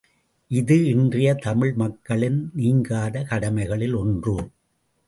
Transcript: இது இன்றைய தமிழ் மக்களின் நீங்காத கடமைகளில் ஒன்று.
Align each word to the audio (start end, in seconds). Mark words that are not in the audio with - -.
இது 0.51 0.77
இன்றைய 0.85 1.33
தமிழ் 1.35 1.73
மக்களின் 1.73 2.51
நீங்காத 2.53 3.23
கடமைகளில் 3.23 3.95
ஒன்று. 3.95 4.35